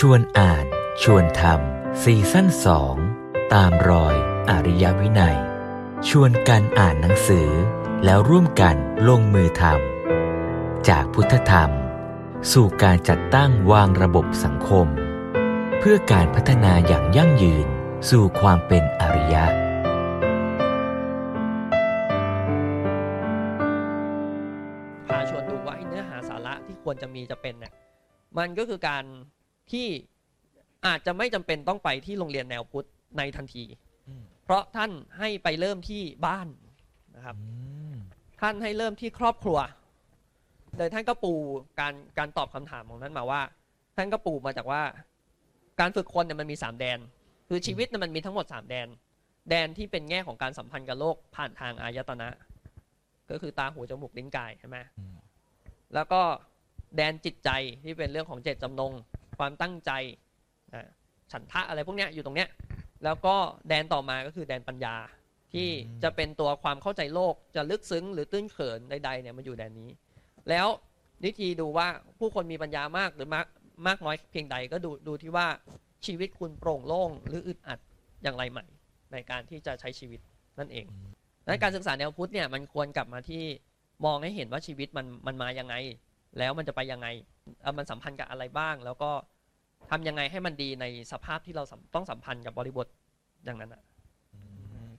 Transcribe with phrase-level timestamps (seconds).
[0.00, 0.66] ชวนอ่าน
[1.02, 2.96] ชวนทำซีซั่นสอง
[3.54, 4.14] ตามรอย
[4.50, 5.38] อริยวินัย
[6.08, 7.48] ชวนกันอ่านหนังสือ
[8.04, 8.76] แล้วร่วมกัน
[9.08, 11.70] ลงมือทำจากพุทธธรรม
[12.52, 14.86] สู่การจัดตั้งวางระบบสังคม
[15.78, 17.66] เพื่อการพัฒนาอย่างยั่งยืน
[18.10, 19.44] สู่ความเป็นอริยะ
[25.08, 27.72] พาชวนดูว่าเนื้อหาสาระที่ควรจะมีจะเป็นเนี่ย
[28.38, 29.04] มันก็คือการ
[29.72, 29.86] ที่
[30.86, 32.86] อาจจะไม่จำเป็นต้องไปที่โรงเรียนแนวพุทธ
[33.18, 33.64] ในทันที
[34.44, 36.48] เพราะท่านให้ไปเริ่มที่บ้าน
[37.16, 37.36] นะครับ
[38.40, 39.58] ท่านให้เริ่มที่ครอบครัว
[40.76, 41.32] โดยท่านก็ปู
[41.80, 43.40] การการตอบคำถามของท่านมาว่า
[43.96, 44.82] ท่านก็ปูมาจากว่า
[45.80, 46.98] การฝึกคนเนี่ยมันมีสามแดน
[47.48, 48.86] คือชีวิตเนี่ยมันมีทั้งหมดสามแดน
[49.50, 52.28] แดนที่เป็นแง่ของการสัมพันธ์กับโลกผ่านทางอายตนะ
[53.30, 55.16] ก็คือตาหูจมูกลิ้นกายใช่ไหมอืม
[55.94, 56.20] แล้วก็
[56.96, 57.50] แดนจิตใจ
[57.84, 58.92] ที่เป็นเรื่องของเจตจำนง
[59.38, 59.90] ความตั้งใจ
[60.72, 60.88] อ่า
[61.32, 62.48] ฉันทะอะไรพวกเนี้ยอยู่ตรงเนี้ย
[63.04, 63.34] แล้วก็
[63.68, 64.96] แดนต่อมาก็คือแดนปัญญา
[65.52, 65.68] ที่
[66.02, 69.90] จะเป็นตัวความเข้าใจโลกจะลึกซึ้งหรือตื้นเขินใดๆเนี่ยมันอยู่แดนนี้
[70.50, 70.66] แล้ว
[71.24, 71.88] วิธีดูว่า
[72.18, 73.46] ผู้คนมีปัญญามากหรือมาก
[73.86, 75.46] มากน้อยเพียงใดก็ดูดูที่ว่า
[76.06, 77.78] ชีวิตคุณโปร่งโล่งหรืออึดอัด
[78.22, 78.64] อย่างไรใหม่
[79.12, 80.20] ในการที่จะใช้ชีวิต
[80.58, 80.86] นั่นเอง
[81.42, 83.44] ดังนั้นการศึกษาแนวพุทธเนี่ยมันควรกลับมาที่
[84.04, 85.74] มองให้เห็นว่าชีวิตมันมันมายังไง
[86.38, 87.06] แล้วมันจะไปยังไง
[87.62, 89.10] เอ่อมันสัมพันธ์กับอะไรบ้าง แล้วก็
[89.90, 92.86] ทำยังไงให้มันดีในสภาพที่เราสัมต้องสัมพันธ์กับบริบท
[93.44, 93.82] อย่างนั้นอะ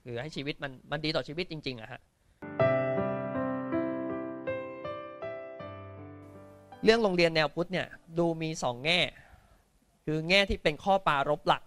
[0.04, 2.00] คือให้ชีวิตมันมันดีต่อชีวิตจริงๆอะฮะ
[6.84, 7.86] เรื่องโรงเรียนแนวพุทธเนี่ย
[8.18, 9.00] ดูมีสองแง่
[10.04, 11.62] คือแง่ที่เป็นข้อปรารบหลัก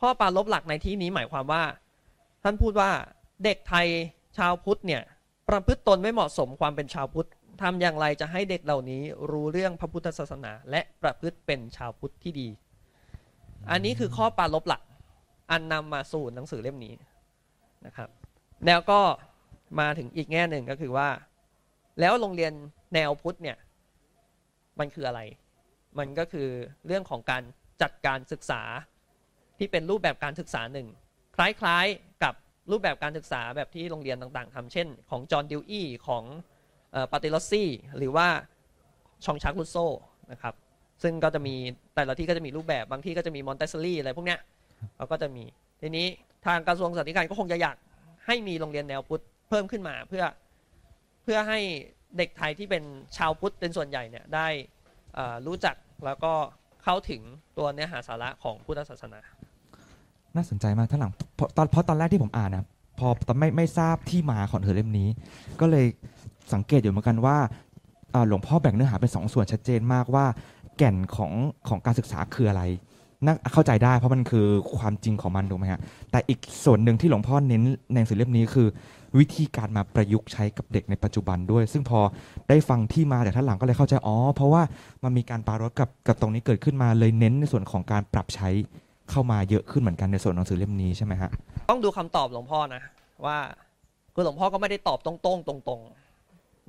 [0.00, 1.62] ข้อปรารบหลักในที่นี้หมายความว่า
[2.42, 2.90] ท่านพูดว่า
[3.44, 3.86] เด็กไทย
[4.38, 5.02] ชาวพุทธเนี่ย
[5.48, 7.28] ประพฤติตนไม่เหมาะสมความเป็นชาวพุทธ
[7.60, 12.48] ทำอย่างไรจะให้เด็กเหล่านี้รู้เรื่องพระพุทธศาสนา และประพฤติเป็นชาวพุทธที่ดี
[13.70, 14.82] อันนี้คือข้อปารบหลัก
[15.50, 16.94] อันนำมาสู่หนังสือเล่มนี้
[17.86, 18.08] นะครับ
[18.66, 19.00] แล้วก็
[19.80, 21.08] มาถึงอีกแง่หนึ่งก็คือว่า
[22.00, 22.52] แล้วโรงเรียน
[22.94, 23.56] แนวพุทธเนี่ย
[24.78, 25.20] มันคืออะไร
[25.98, 26.48] มันก็คือ
[26.86, 27.42] เรื่องของการ
[27.82, 28.62] จัดการศึกษา
[29.58, 30.88] ที่เป็นรูปแบบการศึกษาหนึ่ง
[31.36, 32.34] คล้ายๆกับ
[32.70, 36.24] รูปแบบการศึกษาแบบที่โรงเรียนต่างๆทำเช่น ของจอห์นดิวอี้ของ
[37.12, 38.26] เปสตาลอซซี่ เปสตาลอ ซซี่ หรือว่า
[39.24, 39.76] ฌองฌากรูสโซ
[40.32, 40.54] นะครับ
[41.02, 41.54] ซึ่งก็จะมี
[41.94, 44.40] แต่ละที่ก็จะมีรูปแบบบางที่ก็จะมีมอนเตสซอรี่อะไรพวกเนี้ย
[44.96, 45.44] เขาก็จะมี
[45.80, 46.06] ทีนี้
[46.46, 47.76] ทางกระทรวงศึกษาธิการก็คงจะอยาก
[48.26, 50.24] ให้มีโรงเรียนแนวพุทธเพิ่มขึ้นมาเพื่อ
[51.22, 51.58] เพื่อให้
[52.16, 52.82] เด็กไทยที่เป็น
[53.16, 54.48] ชาวพุทธเป็นส่วนใหญ่เนี่ยได้
[55.14, 56.32] เอ่อรู้จักแล้วก็
[56.84, 57.22] เข้าถึง
[57.58, 59.20] ตัวเนื้อหาสาระของพุทธศาสนา
[60.34, 62.64] น่าสนใจมากท่านหลังเพราะตอนเพราะตอนแรกที่ผมอ่านนะ
[62.98, 65.08] พอตอนไม่ไม่ทราบที่มาของหนังสือเล่มนี้
[65.60, 65.86] ก็เลย
[66.54, 67.36] สังเกตอยู่เหมือนกันว่า
[68.28, 70.24] หลวงพ่อแบ่งเนื้อหาเป็นสองส่วนชัดเจนมากว่า
[70.76, 71.32] แก่นของ
[71.68, 72.62] ของการศึกษาคืออะไร
[73.24, 74.46] น่าเข้าใจได้เพราะมันคือ
[74.78, 77.62] ความจริงของมันถูกไหมฮะแต่อีกส่วนหนึ่งที่หลวงพ่อเน้น
[77.92, 78.68] ในหนังสือเล่มนี้คือ
[79.18, 82.00] วิธีการมาประยุกต์ใช้กับเด็กในปัจจุบันด้วย ซึ่งพอ
[82.48, 84.62] ได้ฟังที่มาจากท่านหลังก็เลยเข้าใจอ๋อเพราะว่า
[85.04, 88.48] มันมีการปรารถกับกับตรงนี้เกิดขึ้นมาเลยเน้นในส่วนของการปรับใช้
[89.10, 91.30] เข้ามาเยอะขึ้นเหมือนกันในส่วนหนังสือเล่มนี้ใช่ไหมฮะ
[91.70, 92.82] ต้องดูคำตอบหลวงพ่อนะ
[93.26, 93.36] ว่า
[94.14, 95.99] คือหลวงพ่อก็ไม่ได้ตอบตรงๆตรงๆ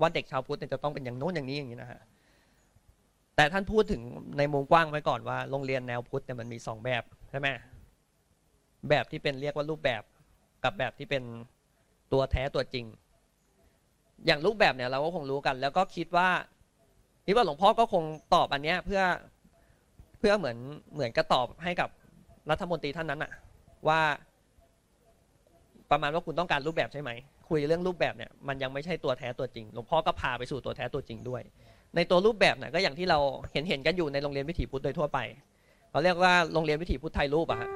[0.01, 2.01] ว่าเด็กชาวพุทธเนี่ยจะต้องเป็นอย่างโน้นอย่างนี้อย่างนี้นะฮะ
[3.35, 4.01] แต่ท่านพูดถึง
[4.37, 7.47] ในมุมกว้างไว้ก่อนว่าโรงเรียนแนวพุทธเนี่ยมันมีสองแบบใช่ไหม
[8.89, 10.03] แบบที่เป็นเรียกว่ารูปแบบ
[10.63, 11.23] กับแบบที่เป็น
[12.11, 12.85] ตัวแท้ตัวจริง
[14.25, 16.29] อย่างรูปแบบเนี่ยเราก็คงรู้กัน แล้วก็คิดว่า
[17.25, 19.01] คิดว่าหลวงพ่อก็คงตอบอันเนี้ยเพื่อ
[20.19, 20.57] เพื่อเหมือน
[20.93, 21.89] เหมือนกระตอบให้กับ
[22.49, 23.31] รัฐมนตรีท่านนั้นอะ
[23.87, 23.99] ว่า
[25.91, 27.11] ประมาณว่าคุณต้องการรูปแบบใช่ไหม
[27.51, 31.41] คุยเรื่องรูปแบบเนี่ยมันยังไม่ใช่ตัวแท้ตัวจริงหลวงพ่อก็พาไปสู่ตัวแท้ตัวจริงด้วย
[31.95, 33.19] ในตัวรูปแบบเนี่ยก็อย่างที่เรา
[33.53, 35.19] เห็นเห็นกันอยู่ในโรงเรียนวิถีพุทธโดยทั่วไป
[35.91, 37.69] เราเรียกว่าโรงเรียนวิถีพุทธไทยรูปอะฮะ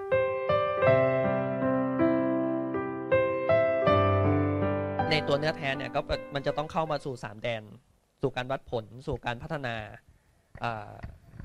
[5.11, 5.99] ในตัวเนื้อแท้เนี่ยก็
[6.35, 7.63] มันจะต้องเข้ามาสู่สามแดน
[8.21, 9.75] สู่การวัดผล สู่การพัฒนา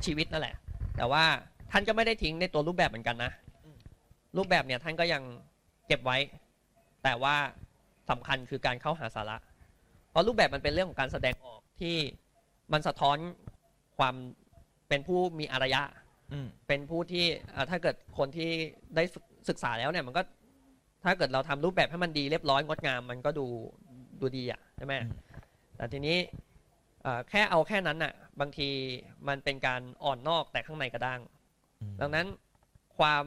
[0.05, 0.57] ชีวิตนั่นแหละ
[0.97, 1.25] แต่ว่า
[1.71, 3.33] ท่านก็ไม่ได้ทิ้งในตัวรูปแบบเหมือนกันนะ
[4.37, 5.23] รูปแบบเนี่ยท่านก็ยัง
[5.87, 6.19] เก็บไว้
[7.05, 7.37] แต่ว่า
[8.11, 9.37] สำคัญคือการเข้าหาสาระ
[10.11, 11.97] เพราะรูปแบบมันเป็นเรื่องของการแสดงออกที่
[12.73, 13.17] มันสะท้อน
[13.99, 14.15] ความ
[14.89, 15.83] เป็นผู้มีอารยะ
[16.69, 17.25] เป็นผู้ที่
[17.55, 18.51] อ่าถ้าเกิดคนที่
[18.97, 20.23] ได้ฝึกศึกษาแล้วเนี่ยมันก็
[21.05, 23.47] ถ้าเกิดเราทำรูปแบบให้มันดีเรียบร้อยงดงาม มันก็ดู
[24.21, 25.11] ดูดีอะใช่ไหมอืม
[25.77, 26.19] แต่ทีนี้
[27.05, 28.69] อ่าแค่เอาแค่นั้นน่ะ บางที
[29.29, 31.21] มันเป็นการอ่อนนอกแต่ข้างในกระด้าง
[32.01, 32.27] ดังนั้น
[32.99, 33.25] ความ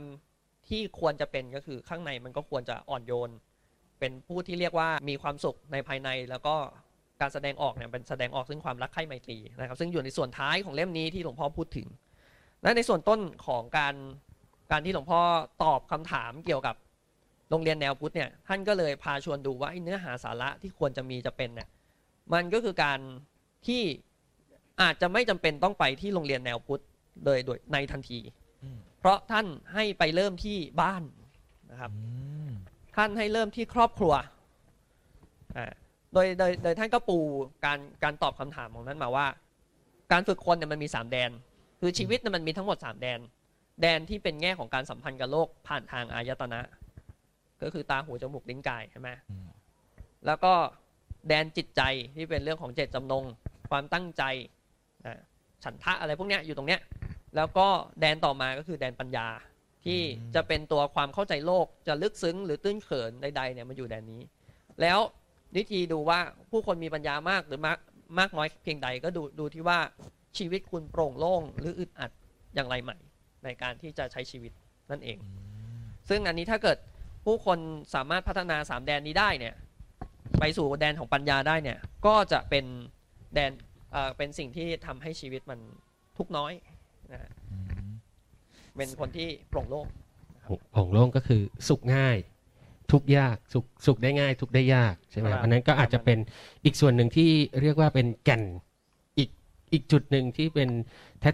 [0.68, 3.30] ที่ควรจะเป็นก็คือข้างในมันก็ควรจะอ่อนโยน
[4.04, 6.56] เป็นผู้ที่เรียกว่ามีความสุขในภายใน แล้วก็
[7.22, 11.88] การแสดงออกเนี่ยเป็นแสดงออกซึ่งความรักใคร่ไมตรีนะครับ ซึ่งอยู่ในส่วนท้ายของเล่มนี้ที่หลวงพ่อพูดถึง
[12.64, 13.96] และในส่วนต้นของการ
[14.72, 15.22] การที่หลวงพ่อ
[15.64, 16.76] ตอบคำถามเกี่ยวกับ
[17.50, 21.70] โรงเรียนแนวพุทธเนี่ยท่านก็เลยพาชวนดูว่าไอ้เนื้อหาสาระที่ควรจะมีจะเป็นเนี่ย
[22.34, 23.00] มันก็คือการ
[23.68, 23.82] ที่
[24.82, 26.84] อาจจะไม่จำเป็นต้องไปที่โรงเรียนแนวพุทธ
[27.26, 28.20] เลยโดยในทันที
[28.64, 31.04] อืมเพราะท่านให้ไปเริ่มที่บ้าน
[31.72, 32.02] นะครับอื
[32.43, 32.43] ม
[32.96, 34.14] ท่านให้เริ่มที่ครอบครัว
[35.58, 35.72] อ่า
[36.14, 37.18] โดยโดยโดยท่านก็ปู
[37.66, 39.28] การการตอบคำถามของนั้นมาว่า
[40.12, 41.32] การฝึกคนเนี่ยมันมีสามแดน
[41.82, 43.20] คือชีวิตเนี่ยมันมีทั้งหมดสามแดน
[43.82, 46.62] แดนที่เป็นแง่ของการสัมพันธ์กับโลกผ่านทางอายตนะ
[47.62, 49.50] ก็คือตาหูจมูกลิ้นกายใช่ไหมอืม
[50.26, 50.54] แล้วก็
[51.28, 51.82] แดนจิตใจ
[52.16, 53.24] ที่เป็นเรื่องของเจตจำนง
[53.70, 54.24] ความตั้งใจ
[55.06, 55.20] อ่า
[55.64, 56.82] ฉันทะอะไรพวกเนี้ยอยู่ตรงเนี้ย
[57.36, 57.68] แล้วก็
[58.00, 59.28] แดนต่อมาก็คือแดนปัญญา
[59.86, 60.02] ที่
[60.36, 64.22] จะเป็นตัวความเข้าใจโลกจะลึกซึ้งหรือตื้นเขินใดๆเนี่ยมันอยู่แดนนี้
[64.82, 65.00] แล้ว
[65.56, 66.20] วิธีดูว่า
[66.52, 67.80] ผู้คนมีปัญญามากหรือมาก
[68.20, 69.80] มากน้อยเพียงใดก็ดูดูที่ว่า
[70.38, 72.12] ชีวิตคุณโปร่งโล่งหรืออึดอัด
[72.56, 72.98] อย่างไรใหม่
[73.44, 74.52] ในการที่จะใช้ชีวิต
[74.92, 75.18] นั่นเอง
[76.10, 76.78] ซึ่งอันนี้ถ้าเกิด
[77.26, 77.60] ผู้คน
[77.96, 79.56] สามารถพัฒนาสามแดนนี้ได้เนี่ย
[80.40, 82.66] ไปสู่แดนของปัญญาได้เนี่ยก็จะเป็น
[83.34, 83.52] แดน
[83.92, 85.60] เอ่อเป็นสิ่งที่ทำให้ชีวิตมัน
[86.18, 86.54] ทุกข์น้อย
[87.12, 87.43] นะฮะอืม
[88.78, 89.88] เป็นคนที่โปร่งโล่ง
[90.72, 92.18] โป่งโล่งก็คือสุขง่าย
[92.92, 96.18] ทุกข์ยากสุขสุขได้ง่าย ทุกข์ได้ยากใช่ไหมครับอันนั้นก็อาจจะเป็น
[96.66, 97.30] อีกส่วนหนึ่งที่
[97.62, 98.44] เรียกว่าเป็นแก่น
[99.18, 99.30] อีก
[99.74, 100.70] อีกจุดหนึ่งที่เป็น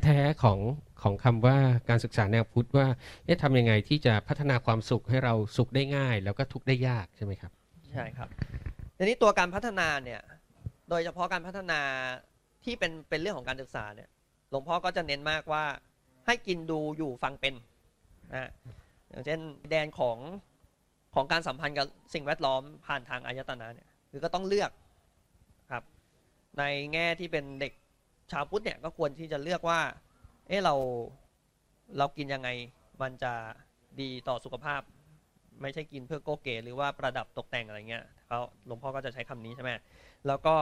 [0.03, 0.59] แท้ๆของ
[1.01, 1.57] ของคำว่า
[1.89, 2.88] การศึกษาแนวพุทธว่า
[3.25, 7.51] เอ๊ะทำยังไงที่จะพัฒนาความสุขให้เราสุขได้ง่าย แล้วก็ทุกข์ได้ยากใช่ไหมครับ
[7.91, 8.30] ใช่ครับ
[8.97, 10.21] ทีนี้ตัวการพัฒนาเนี่ย
[10.89, 11.80] โดยเฉพาะการพัฒนา
[12.63, 14.09] ที่เป็นเป็นเรื่องของการศึกษาเนี่ย
[14.50, 15.63] หลวงพ่อก็จะเน้นมากว่า
[16.29, 17.53] ให้กินดูอยู่ฟังเป็น
[18.35, 18.49] นะ
[19.09, 19.39] อย่างเช่น
[19.69, 20.17] แดนของ
[21.15, 24.71] ของการสัมพันธ์กับสิ่งแวดล้อมผ่านทางอายตนะเนี่ยคือก็ต้องเลือก
[25.71, 25.83] ครับ
[26.59, 27.73] ในแง่ที่เป็นเด็ก
[28.31, 29.79] ชาวพุทธเนี่ยก็ควรที่จะเลือกว่า
[30.47, 30.75] เออเรา
[31.97, 32.49] เรากินยังไง
[33.01, 33.33] มันจะ
[34.01, 34.81] ดีต่อสุขภาพ
[35.61, 39.71] ไม่ใช่กินเพื่อโกเก๋หรือว่าประดับตกแต่งอะไรเงี้ยเขาหลวงพ่อก็จะใช้คำนี้ใช่ไหม
[40.27, 40.55] แล้วก็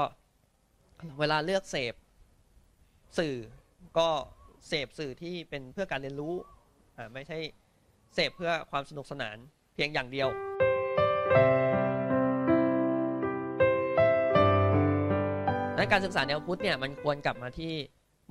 [1.20, 1.94] เวลาเลือกเสพ
[3.18, 3.36] สื่อ
[3.98, 4.10] ก็
[4.68, 6.34] เสพสื่อที่เป็นเพื่อการเรียนรู้
[7.14, 7.38] ไม่ใช่
[8.16, 9.38] เสพเพื่อความสนุกสนาน
[9.74, 10.30] เพียงอย่างเดียว
[15.70, 17.74] ดังนั้นการศึกษาแนวพุทธเนี่ยมันควรกลับมาที่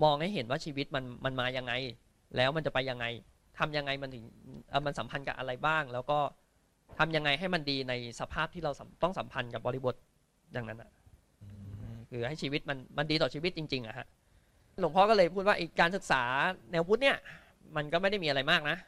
[0.02, 1.72] มองให้เห็นว่าชีวิตมันมันมายังไง
[2.36, 3.06] แล้วมันจะไปยังไง
[3.58, 4.24] ทำยังไงมันถึง
[4.86, 6.18] มันสัมพันธ์กับอะไรบ้าง แล้วก็
[6.98, 8.72] ทำยังไงให้มันดีในสภาพที่เรา
[9.02, 9.94] ต้องสัมพันธ์กับบริบท
[10.52, 10.90] อย่างนั้นอะ
[12.10, 14.06] คือให้ชีวิตมันมันดีต่อชีวิตจริงๆอะฮะ
[14.80, 16.22] หลวงพ่อก็เลยพูดว่าไอ้การศึกษา
[16.70, 17.16] แนวพุทธเนี่ย
[17.76, 18.78] มันก็ไม่ได้มีอะไรมากนะ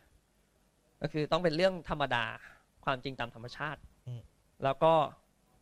[1.03, 2.25] ก็คือต้องเป็นเรื่องธรรมดา
[2.85, 4.21] ความจริงตามธรรมชาติอืม
[4.65, 4.93] แล้วก็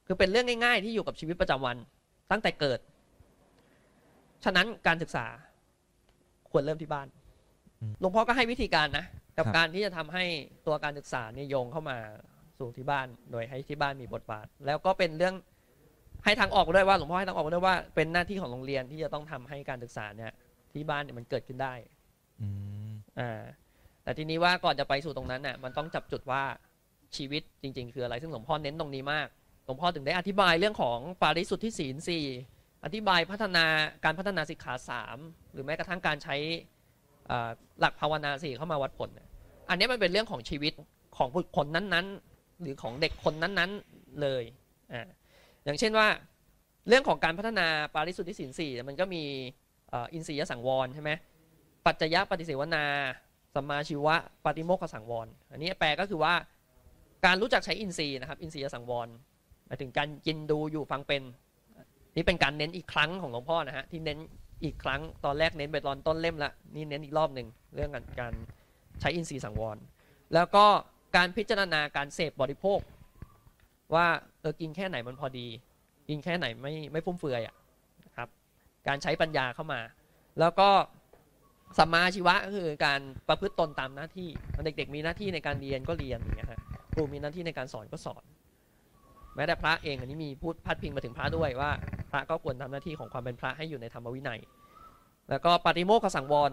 [0.07, 1.77] คือเป็นเรื่องง่าย ๆ ที่อยู่กับชีวิตประจำวัน
[2.31, 2.79] ตั้งแต่เกิด
[4.45, 5.27] ฉะนั้นการศึกษา
[6.51, 7.07] ควรเริ่มที่บ้าน
[7.81, 9.05] อืมหลวงพ่อก็ให้วิธีการนะ
[9.37, 10.25] กับครับการที่จะทำให้
[10.67, 11.97] ตัวการศึกษาเนี่ยโยงเข้ามา
[12.59, 15.35] สู่ที่บ้าน โดยให้ที่บ้านมีบทบาท แล้วก็เป็นเรื่อง
[16.25, 20.33] ให้ทางออกด้วยว่าหลวงพ่อให้ทางออกด้วยว่าเป็นหน้าที่ของโรงเรียนที่จะต้องทำให้การศึกษาเนี่ย
[20.73, 21.75] ที่บ้านเนี่ยมันเกิดขึ้นได้
[22.41, 22.49] อื
[22.89, 22.91] ม
[23.21, 23.43] อ่า
[24.03, 26.43] แต่ทีนี้ว่าก่อนจะไปสู่ตรงนั้นน่ะมันต้องจับจุดว่า
[27.17, 29.29] ชีวิตจริง ๆ คืออะไรซึ่งหลวงพ่อเน้นตรงนี้มาก
[29.65, 32.25] หลวงพ่อถึงได้อธิบายเรื่องของปาริสุทธิศีลสี่
[32.85, 33.67] อธิบายพัฒนา
[34.05, 35.17] การพัฒนาสิกขาสาม
[35.53, 36.37] หรือแม้กระทั่งการใช้
[37.31, 39.29] อ่าหลักภาวนาสี่เข้ามาวัดผลเนี่ย
[39.69, 40.73] อันนี้มันเป็นเรื่องของชีวิต
[41.17, 44.45] ของบุคคลนั้นๆ หรือของเด็กคนนั้นๆเลย
[44.93, 45.09] อ่า
[45.67, 46.09] อย่างเช่นว่า
[46.89, 49.23] เรื่องของการพัฒนาปาริสุทธิศีลสี่มันก็มี
[49.93, 51.11] อินทรียสังวรใช่ไหม
[51.87, 52.85] ปัจจยปฏิเสวนา
[53.55, 56.35] สัมมาชีวะปฏิโมกขสังวร อันนี้แปลก็คือว่า
[57.25, 59.09] การรู้จักใช้อินทรีย์นะครับ อินทรียสังวร
[59.67, 61.23] หมายถึงการกินดูอยู่ฟังเป็น
[62.17, 64.19] นี่เป็นการเน้นอีกครั้งของหลวงพ่อนะฮะที่เน้น
[64.65, 68.35] อีกครั้งตอนแรกเน้นไปตอนต้นเล่มละนี่เน้นอีกรอบหนึ่งเรื่องการการ
[69.01, 69.77] ใช้อินทรีย์สังวร
[70.35, 70.65] แล้วก็
[71.17, 72.81] การพิจารณาการเสพบริโภค
[73.95, 74.07] ว่า
[74.41, 75.47] เออกินแค่ไหนมันพอดี
[76.09, 77.55] กินแค่ไหนไม่ไม่ฟุ่มเฟือยอะ
[78.05, 78.29] นะครับ
[78.89, 79.81] การใช้ปัญญาเข้ามา
[80.41, 80.69] แล้วก็
[81.79, 84.29] สัมมาชีวะก็คือการประพฤติตนตามหน้าที่
[84.65, 86.61] เด็กๆมีหน้าที่ในการเรียนก็เรียนอย่างเงี้ยฮะ
[86.93, 88.25] ครูมีหน้าที่ในการสอนก็สอน
[89.35, 91.71] แม้แต่พระเองอันนี้มีพูดพัดพิงมาถึงพระด้วยว่า
[92.11, 94.41] พระก็ควรทำหน้าที่ของความเป็นพระให้อยู่ในธรรมวินัย
[95.31, 96.53] แล้วก็ปฏิโมกขสังวร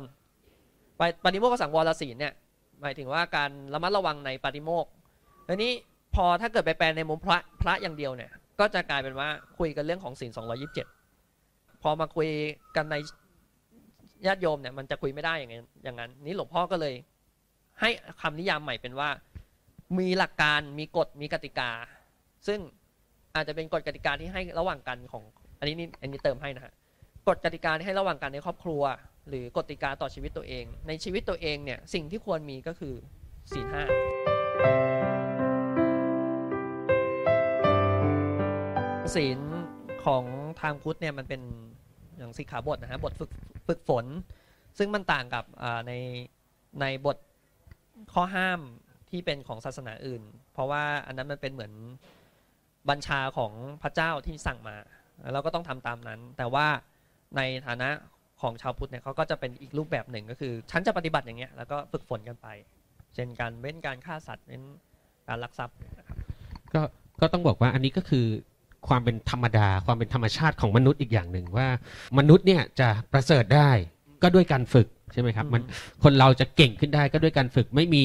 [0.99, 2.33] ปฏิปฏิโมกขสังวรศีลเนี่ย
[2.81, 4.85] หมายถึงว่าการระมัดระวังในปฏิโมก
[5.47, 5.71] อันนี้
[6.15, 10.31] พอถ้าเกิดไปแปลในมุมพระพระอย่างเดียวเนี่ย ก็จะกลายเป็นว่าคุยกันเรื่องของศีล
[11.07, 12.29] 227พอมาคุย
[12.75, 12.95] กันใน
[14.25, 16.93] ญาติโยมเนี่ยมันจะคุยไม่ได้อย่างนั้นอย่างนั้น นี่หลวงพ่อก็เลย
[17.81, 17.89] ให้
[18.21, 19.09] คำนิยามใหม่เป็นว่า
[19.99, 21.71] มีหลักการมีกฎมีกติกา
[22.47, 22.59] ซึ่ง
[23.35, 25.23] อาจจะเป็นกฎกติกาที่ให้ระหว่างกันของ
[25.59, 26.73] อันนี้นี่อันนี้เติมให้นะฮะ
[27.27, 28.81] กฎกติกาที่ให้ระหว่างกันในครอบครัว
[29.29, 32.95] หรือกฎกติกาต่อชีวิตตัวเอง ในชีวิตตัวเองเนี่ยสิ่งที่ควรมีก็คือ
[33.51, 33.83] ศีลห้า
[39.15, 39.39] ศีล
[40.05, 40.23] ของ
[40.61, 41.41] ทางพุทธเนี่ยมันเป็น
[42.17, 43.31] อย่างสิกขาบทนะฮะบทฝึก
[43.67, 44.05] ฝึกฝน
[44.77, 45.45] ซึ่งมันต่างกับ
[45.87, 45.93] ใน
[46.81, 47.17] ในบท
[48.13, 48.59] ข้อห้าม
[49.09, 51.73] ที่เป็นของศาสนาอื่น เพราะว่าอันนั้นมันเป็นเหมือน
[52.89, 53.51] บัญชาของ
[53.83, 54.75] พระเจ้าที่สั่งมา
[55.33, 56.67] เราก็ต้องทำตามนั้น แต่ว่า
[57.37, 57.89] ในฐานะ
[58.41, 62.47] ของชาวพุทธเนี่ยเขาก็จะเป็นอีกรูปแบบหนึ่งก็คือ ฉันจะปฏิบัติอย่างเงี้ยแล้วก็ฝึกฝนกันไป
[63.15, 64.61] เช่นการเว้นการฆ่าสัตว์เว้น
[65.27, 66.17] การลักทรัพย์นะครับ
[66.73, 66.81] ก็
[67.21, 68.25] ก็ต้องบอกว่าอันนี้ก็คือ
[68.87, 71.67] ความเป็นธรรมดา ความเป็นธรรมชาติของมนุษย์อีกอย่างหนึ่งว่า
[72.17, 73.69] มนุษย์เนี่ยจะประเสริฐได้
[74.23, 75.63] ก็ด้วยการฝึกใช่ไหมครับ มัน
[76.03, 78.03] คนเราจะเก่งขึ้นได้ก็ด้วยการฝึกไม่มี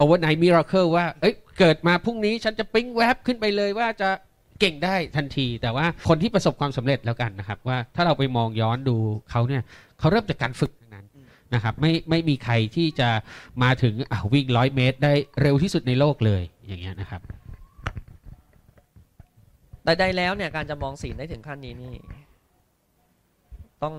[0.00, 4.10] overnight miracle ว่าเอ้ยเกิดมาพรุ่งนี้ฉันจะปิ๊งแวบขึ้นไปเลยว่าจะ
[4.60, 8.96] เก่งได้ทันที แต่ว่าคนที่ประสบความสำเร็จแล้วกันนะครับ ว่าถ้าเราไปมองย้อนดู
[9.30, 9.62] เขาเนี่ย
[9.98, 11.06] เขาเริ่มจากการฝึกทั้งนั้น
[11.54, 13.08] นะครับไม่ไม่มีใครที่จะ
[13.62, 17.20] มาถึงอะวิ่งร้อยเมตร ได้เร็วที่สุดในโลกเลยอย่างเงี้ยนะครับ
[19.86, 21.92] ใดๆแล้วเนี่ยการจะมองศีลได้ถึงขั้นนี้นี่
[23.82, 23.94] ต้อง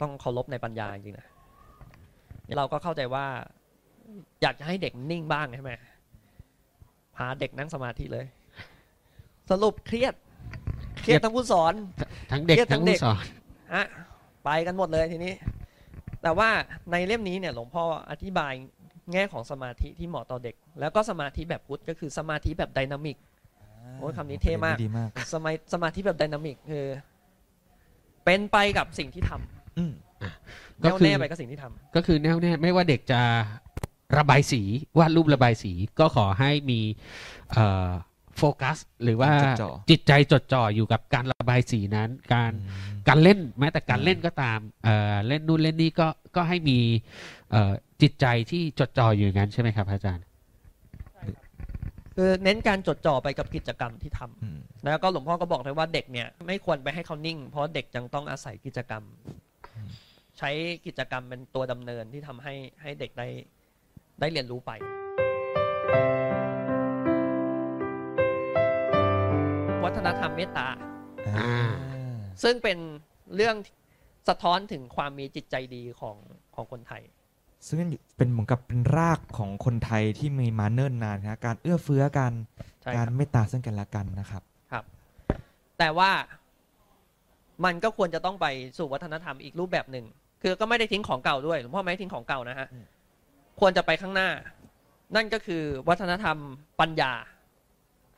[0.00, 1.28] ต้องเคารพในปัญญาจริงๆนะ
[2.58, 3.26] เราก็เข้าใจว่า
[4.42, 5.72] อยากจะให้เด็กนิ่งบ้างใช่ไหม
[7.16, 8.26] พาเด็กนั่งสมาธิเลย
[9.50, 10.14] สรุปเครียด
[11.02, 11.74] เครียดทั้งผู้สอน
[12.32, 13.24] ทั้งเด็กเครียดทั้ทั้งงเด็ผู้กสอน
[13.74, 13.86] ฮะ
[14.44, 15.32] ไปกันหมดเลยทีนี้
[16.22, 16.48] แต่ว่า
[16.90, 18.52] ในเล่มนี้เนี่ย หลวงพ่ออธิบาย
[19.12, 23.16] แง่ของสมาธิที่เหมาะต่อเด็ก แล้วก็สมาธิแบบพุทธก็คือสมาธิแบบ dynamic
[23.98, 26.84] โอ้ยคำนี้เท่มากดีมาก สมาสมาธิแบบ dynamic คือ
[28.24, 29.92] เป็นไปกับสิ่งที่ทำอืม
[30.80, 33.20] แน่วแน่ไปกับสิ่งที่ทำก็คือแน่วแน่ไม่ว่าเด็กจะ
[34.18, 34.62] ระบายสี
[34.98, 36.80] วาดรูประบายสีก็ขอให้มี
[37.52, 37.88] เอ่อ
[38.38, 46.78] โฟกัส หรือว่าจดจ่อจิตใจจดจ่ออยู่กับการระบายสีนั้น การอืมการเล่นแม้แต่การอืมเล่นก็ตามเอ่อเล่นนู่นเล่นนี่ก็ก็ให้มี
[47.50, 47.72] เอ่อ
[48.02, 50.24] จิตใจที่จดจ่ออยู่อย่างนั้นใช่ไหมครับ อาจารย์
[52.16, 59.02] คือเน้นการจดจ่อไปกับกิจกรรมที่ทำอืมแล้วก็หลวงพ่อก็บอกเลยว่าเด็กเนี่ยไม่ควรไปให้เขานิ่ง เพราะเด็กยังต้องอาศัยกิจกรรม
[60.38, 60.50] ใช้
[60.86, 63.28] กิจกรรมเป็นตัวดำเนินที่ทำให้ให้เด็กได้
[64.20, 64.70] ได้เรียนรู้ไป
[69.84, 70.68] วัฒนธรรมเมตตา
[71.38, 71.70] อ่า
[72.42, 72.78] ซึ่งเป็น
[73.36, 73.56] เรื่อง
[74.28, 76.16] สะท้อนถึงความมีจิตใจดีของ
[76.54, 77.02] ของคนไทย
[77.66, 77.78] ซึ่ง
[78.16, 82.32] เป็นเหมือนกับเป็นรากของคนไทยที่มีมาเนิ่นนานนะการเอื้อเฟื้อกัน
[82.82, 84.42] ใช่คการรับเมตตาซึ่งกันและกันนะครับ
[85.78, 86.10] แต่ว่า
[87.64, 88.46] มันก็ควรจะต้องไป
[88.78, 90.06] สู่วัฒนธรรมอีกรูปแบบหนึ่ง
[90.42, 92.86] คือก็ไม่ได้ทิ้งของเก่าด้วยหลวงพ่อไม่ได้ทิ้งของเก่านะฮะอืม
[93.60, 94.28] ควรจะไปข้างหน้า
[95.16, 96.36] นั่นก็คือวัฒนธรรม
[96.80, 97.12] ปัญญา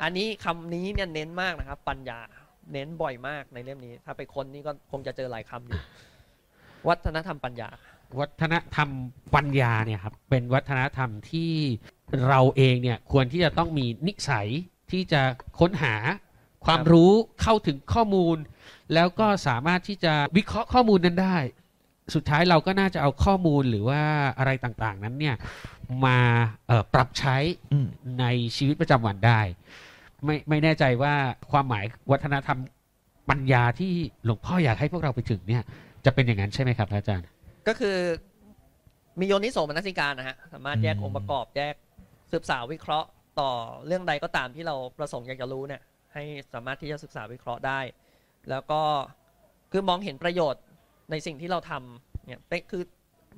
[0.02, 2.18] อันนี้คำนี้เนี่ยเน้นมากนะครับ ปัญญา
[2.72, 5.80] เน้นบ่อยมากในเล่มนี้ ถ้าไปคนนี่ก็คงจะเจอหลายคำอยู่
[6.88, 7.68] วัฒนธรรมปัญญา
[8.20, 8.88] วัฒนธรรม
[9.34, 11.52] ปัญญาเนี่ยครับเป็นวัฒนธรรมที่
[12.28, 14.48] เราเองเนี่ยควรที่จะต้องมีนิสัย
[14.90, 15.22] ที่จะ
[15.60, 15.94] ค้นหา
[16.64, 18.36] ความร,รู้เข้าถึงข้อมูล
[18.94, 21.36] แล้วก็สามารถที่จะวิเคราะห์ข้อมูลนั้นได้
[22.14, 24.02] สุดท้ายเราก็น่าจะเอาข้อมูลหรือว่า
[24.38, 25.36] อะไรต่างๆนั้นเนี่ย
[26.04, 26.18] มา
[26.94, 27.36] ปรับใช้
[28.20, 28.24] ใน
[28.56, 29.40] ชีวิตประจำวันได้
[30.24, 31.14] ไม่ไม่แน่ใจว่า
[31.50, 32.58] ความหมายวัฒนธรรม
[33.30, 33.92] ปัญญาที่
[34.24, 35.62] หลวงพ่ออยากให้พวกเราไปถึงเนี่ย
[36.04, 37.26] จะเป็นอย่างนั้นใช่ไหมครับอาจารย์
[37.68, 37.96] ก็คือ
[39.20, 41.74] มีโยนิโสมนสิการนะฮะ สามารถแยกอืมองค์ประกอบแยก
[42.34, 43.08] ศึกษาวิเคราะห์
[43.40, 43.50] ต่อ
[43.86, 45.82] เรื่องใดก็ตามที่เราประสงค์อยากจะรู้เนี่ย
[46.14, 47.80] ให้สามารถที่จะศึกษาวิเคราะห์ได้
[48.50, 48.80] แล้วก็
[49.72, 50.62] คือมองเห็นประโยชน์
[51.10, 52.82] ในสิ่งที่เราทำเนี่ยเป็นคือ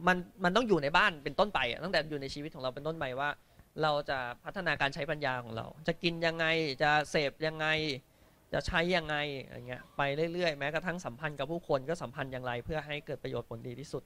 [0.06, 3.30] มันมันต้องอยู่ในบ้านเป็นต้นไปอะตั้งแต่อยู่ในชีวิตของเราเป็นต้นไปว่า
[3.82, 6.46] เราจะพัฒนาการใช้ปัญญาของเรา จะกินยังไง
[6.82, 7.66] จะเสพยังไง
[8.52, 10.02] จะใช้ยังไงอะไรเงี้ยไป
[10.32, 14.02] เรื่อยๆ แม้กระทั่งสัมพันธ์กับผู้คนก็สัมพันธ์อย่างไร เพื่อให้เกิดประโยชน์ผลดีที่สุด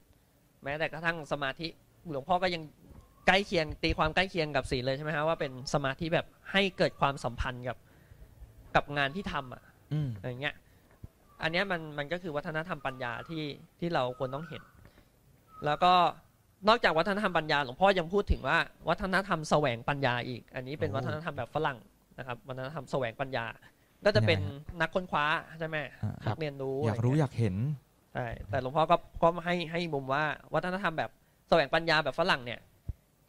[0.63, 1.67] แม้แต่กระทั่งสมาธิ
[2.11, 2.63] หลวงพ่อก็ยัง
[3.27, 7.77] ใกล้เคียงตีความใกล้เคียงกับศีลเลยใช่ไหมฮะว่าเป็นสมาธิแบบให้เกิดความสัมพันธ์กับ
[8.75, 9.63] กับงานที่ทำอะ
[9.93, 10.55] อืมอะไรเงี้ย
[11.41, 13.43] อันเนี้ยมันมันก็คือวัฒนธรรมปัญญาที่
[13.79, 14.63] ที่เราควรต้องเห็น
[15.65, 15.93] แล้วก็
[16.67, 18.57] นอกจากวัฒนธรรมปัญญาหลวงพ่อยังพูดถึงว่า
[18.89, 21.77] วัฒนธรรมแสวงปัญญาอีก อันนี้เป็นโอ้วัฒนธรรมแบบฝรั่ง
[22.19, 23.45] นะครับวัฒนธรรมแสวงปัญญา
[24.05, 25.25] ก็จะเป็นยังไงฮะนักค้นคว้า
[25.59, 27.55] ใช่ไหมอ่านักเรียนรู้อยากะไเงี้รู้อยากเห็น
[28.13, 31.09] ใช่แต่หลวงพ่อก็ก็ให้ให้มุมว่าวัฒนธรรมแบบ
[31.49, 32.59] แสวงปัญญาแบบฝรั่งเนี่ย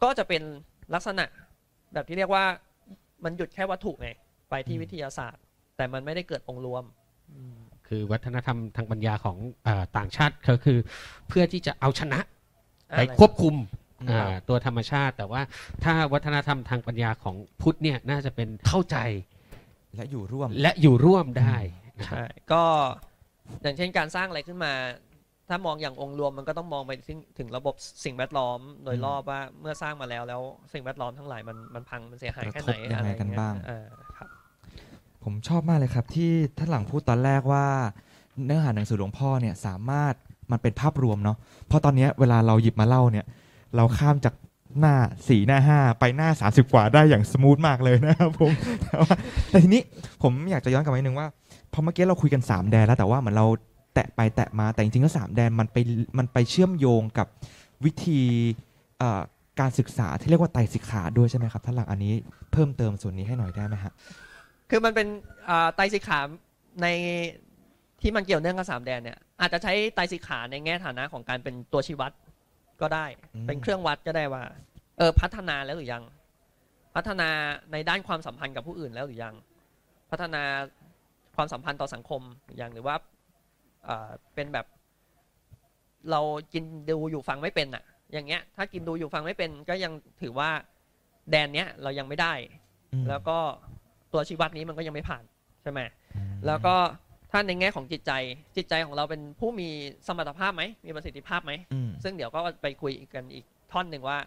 [0.03, 0.41] ก็จะเป็น
[0.93, 1.25] ลักษณะ
[1.93, 2.45] แบบที่เรียกว่า
[3.23, 4.09] มันหยุดแค่วัตถุไง
[4.49, 5.41] ไปที่อืมวิทยาศาสตร์
[5.77, 6.83] แต่มันไม่ได้เกิดองค์รวม
[7.87, 9.37] คือวัฒนธรรมทางปัญญาของ
[9.67, 10.77] อาต่างชาติก็คือ
[11.27, 12.19] เพื่อที่จะเอาชนะ
[12.87, 13.55] ไปอะไรควบคุม
[14.01, 15.41] อืมอ่าตัวธรรมชาติ แต่ว่า
[15.83, 18.97] ถ้าวัฒนธรรมทางปัญญาของพุทธเนี่ยน่าจะเป็นเข้าใจ
[19.95, 21.55] และอยู่ร่วมและอยู่ร่วมได้
[21.99, 22.63] นะครับใช่ก็
[23.61, 24.73] อย่างเช่นการสร้างอะไรขึ้นมา
[25.49, 30.41] ถ้ามองอย่างองค์รวมมันก็ต้องมองไปถึงถึงระบบสิ่งแวดล้อมโดยรอบว่าเมื่อสร้างมาแล้วแล้ว
[30.73, 33.53] สิ่งแวดล้อมทั้งหลายมันมันพังมันเสียหายแค่ไหนกระทบยังไงกันบ้าง
[34.17, 34.27] ครับ
[35.23, 37.65] ผมชอบมากเลยครับ ที่ท่านหลังพูดตอนแรกว่า
[38.45, 40.13] เนื้อหาหนังสือหลวงพ่อเนี่ยสามารถ
[40.51, 43.25] มันเป็นภาพรวมเนาะเพราะตอนนี้เวลาเราหยิบมาเล่าเนี่ย
[43.75, 44.33] เราข้ามจาก
[44.79, 44.95] หน้า
[45.27, 48.51] สี่หน้าห้าไปหน้า30กว่าได้อย่างสมูทมากเลยนะครับผม
[49.49, 49.81] แต่ทีนี้
[50.23, 51.27] ผมอยากจะย้อนกลับมาอีกนึงว่า
[51.73, 53.47] พอเมื่อกี้เราคุยกัน 3 แดนแล้วแต่ว่าเหมือนเรา
[53.93, 55.77] แตะไปแตะมาแต่จริงๆแล้วสามแดนมันไป
[56.17, 57.27] มันไปเชื่อมโยงกับ
[57.85, 58.21] วิธี
[58.99, 59.21] เอ่อ
[59.59, 62.13] การศึกษาที่เรียกว่าไตรสิกขาด้วยใช่ไหมครับท่านหลังอันนี้
[62.51, 63.93] เพิ่มเติมส่วนนี้ให้หน่อยได้ไหมฮะ
[64.69, 65.07] คือมันเป็น
[65.49, 66.19] อ่าไตรสิกขา
[66.81, 66.87] ใน
[68.01, 72.11] ที่มันเกี่ยวเนื่องกับสามแดนเนี่ยอาจจะใช้ไตรสิกขาในแง่ฐานะของการเป็นตัวชี้วัด
[72.81, 74.43] ก็ได้อืมเป็นเครื่องวัดก็ได้ว่า
[74.97, 76.03] เออพัฒนาแล้วหรือยัง
[76.95, 77.29] พัฒนา
[77.71, 79.35] ในด้านความสัมพันธ์กับผู้อื่นแล้วหรือยัง
[80.11, 80.43] พัฒนา
[81.35, 82.95] ความสัมพันธ์ต่อสังคมหรือยังหรือว่า
[83.87, 84.65] อ่าเป็นแบบ
[86.11, 86.21] เรา
[86.53, 90.49] กินดูอยู่ฟังไม่เป็นอะอย่างเงี้ย ถ้ากินดูอยู่ฟังไม่เป็น ก็ยังถือว่า
[91.31, 92.33] แดนเนี้ยเรายังไม่ได้
[92.93, 93.37] อืมแล้วก็
[94.13, 95.23] ตัวชี้วัดนี้มันก็ยังไม่ผ่าน
[95.61, 95.79] ใช่ไหม
[96.45, 96.75] แล้วก็
[97.31, 98.11] ถ้าในแง่ของจิตใจ
[98.57, 99.69] จิตใจของเราเป็นผู้มี
[100.07, 104.17] สมรรถภาพไหมมีประสิทธิภาพไหมอืมซึ่งเดี๋ยวก็ไปคุยกันอีกท่อนหนึ่งว่า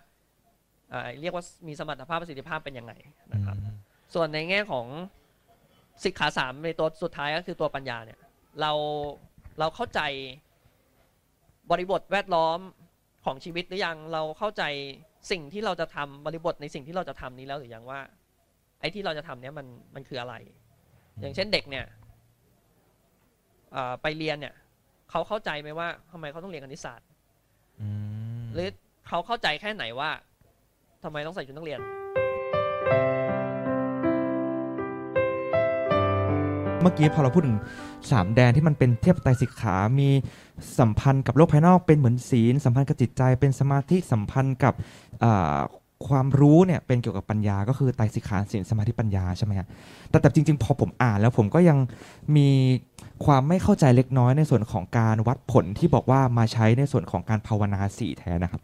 [0.90, 2.92] เอ่อเรียกว่ามีสมรรถภาพประสิทธิภาพเป็นยังไง
[3.32, 3.56] นะครับ
[4.14, 4.86] ส่วนในแง่ของ
[6.04, 8.18] สิกขาสามในตัวสุดท้ายก็คือตัวปัญญาเนี่ย
[8.60, 8.72] เรา
[9.58, 10.00] เราเข้าใจ
[11.70, 12.58] บริบทแวดล้อม
[13.24, 14.62] ของชีวิตหรือยังเราเข้าใจ
[15.30, 18.00] สิ่งที่เราจะทำบริบทในสิ่งที่เราจะทำนี้แล้วหรือยังว่า
[18.80, 20.34] ไอ้ที่เราจะทำเนี้ยมันมันคืออะไร
[21.20, 21.86] อย่างเช่นเด็กเนี่ย
[24.02, 24.54] ไปเรียนเนี่ย
[25.10, 27.06] เขาเข้าใจไหมว่าทำไมเขาต้องเรียนคณิตศาสตร์
[28.54, 28.68] หรือ
[29.08, 30.10] เขาเข้าใจแค่ไหนว่า
[31.04, 31.80] ทำไมต้องใส่ชุดนักเรียน
[36.86, 37.58] มื่อกี้พอเราพูดถึง
[38.10, 40.08] สามแดนที่มันเป็นเทียบไตรสิกขา มี
[40.78, 44.74] สัมพันธ์กับโลกภายนอกเป็นเหมือนศีล สัมพันธ์กับจิตใจ เป็นสมาธิสัมพันธ์กับ
[46.08, 49.66] ความรู้เนี่ยเป็นเกี่ยวกับปัญญา ก็คือไตรสิกขาศีลสมาธิปัญญาใช่ไหมฮะ
[50.10, 51.78] แต่แต่จริง ๆ พอผมอ่านแล้วผมก็ยัง
[52.36, 52.48] มี
[53.24, 58.62] ความไม่เข้าใจเล็กน้อยในส่วนของการวัดผลที่บอกว่ามาใช้ในส่วนของการภาวนาสี่แทนนะครับ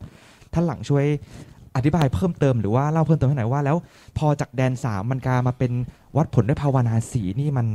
[0.53, 1.05] ท่านหลังช่วย
[1.77, 3.77] อธิบายเพิ่มเติมหรือว่าเล่าเพิ่มเติมให้หน่อยว่าแล้ว
[4.19, 5.73] พอจากแดนสามมันกลายมาเป็น
[6.17, 7.67] วัดผลด้วยภาวนาสีนี่มัน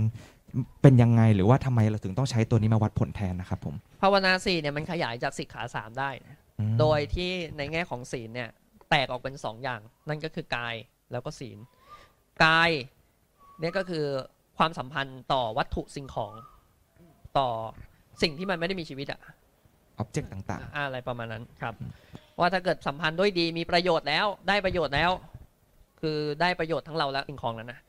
[0.82, 8.50] เป็นยังไงหรือว่าทำไมเราถึงต้องใช้ตัวนี้มาวัดผลแทนนะครับผมภาวนาสี่เนี่ยมันขยายจากสิกขาสามได้นะอืมโดยที่ในแง่ของศีลเนี่ย
[8.90, 10.76] แตกออกเป็นสองอย่าง นั่นก็คือกาย
[11.12, 11.58] แล้วก็ศีล
[12.44, 12.72] กาย
[13.60, 14.06] เนี่ยก็คือ
[14.58, 16.34] ความสัมพันธ์ต่อวัตถุสิ่งของ
[17.38, 17.50] ต่อ
[18.22, 19.22] สิ่งที่มันไม่ได้มีชีวิตอะ
[19.98, 21.74] อ็อบเจกต์ต่างอะไรประมาณนั้นครับ
[22.40, 25.12] ว่าถ้าเกิดสัมพันธ์ด้วยดีมีประโยชน์แล้วได้ประโยชน์แล้ว
[26.02, 27.80] คือได้ประโยชน์ทั้งเราและสิ่งของนั้นนะ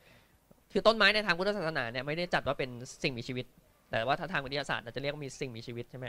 [0.71, 2.69] คือต้นไม้ในทางพุทธศาสนาเนี่ยไม่ได้จัดว่าเป็น
[3.03, 3.45] สิ่งมีชีวิต
[3.91, 6.07] แต่ว่าถ้าทางวิทยาศาสตร์อาจจะเรียกว่ามีสิ่งมีชีวิตใช่ไหม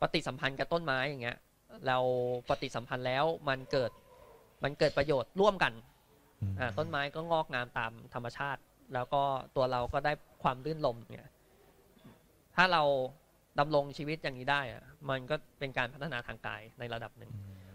[0.00, 1.36] ปฏิสัมพันธ์กับต้นไม้อย่างเงี้ย
[1.86, 1.98] เรา
[2.48, 3.90] ปฏิสัมพันธ์แล้วมันเกิด
[4.64, 8.60] มันเกิดประโยชน์ร่วมกันๆอืมอ่าต้นไม้ก็งอกงามตามธรรมชาติ
[8.94, 9.22] แล้วก็
[9.56, 11.30] ตัวเราก็ได้ความลื่นลมเนี่ย
[12.56, 12.82] ถ้าเรา
[13.58, 17.32] ดำรงชีวิตอย่างนี้ได้อะมันก็เป็นการพัฒนาทางกายในระดับหนึ่ง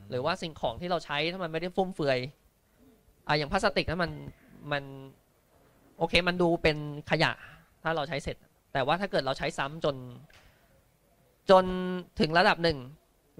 [0.10, 2.19] หรือว่าสิ่งของที่เราใช้ถ้ามันไม่ได้ฟุ่มเฟือย
[3.27, 4.12] อะอย่างพลาสติกนั้นมัน
[4.71, 4.84] มัน
[5.99, 6.77] โอเค มันดูเป็น
[7.12, 7.31] ขยะ
[7.83, 8.38] ถ้าเราใช้เสร็จ
[8.73, 9.95] แต่ว่าถ้าเกิดเราใช้ซ้ำจน
[11.49, 11.65] จน
[12.19, 12.77] ถึงระดับหนึ่ง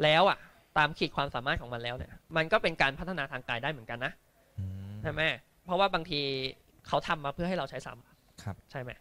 [0.03, 0.37] แล้วอะ
[0.77, 4.11] ตามขีดความสามารถของมันแล้วเนี่ย มันก็เป็นการพัฒนาทางกายได้เหมือนกันนะ
[4.59, 5.21] อืมใช่ไหม
[5.65, 6.21] เพราะว่าบางที
[6.87, 8.91] เขาทำมาเพื่อให้เราใช้ซ้ำครับ ใช่ไหม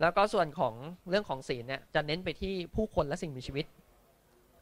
[0.00, 0.74] แล้วก็ส่วนของ
[1.08, 3.66] เรื่องของศีลเนี่ยจะเน้นไปที่ผู้คนและสิ่งมีชีวิต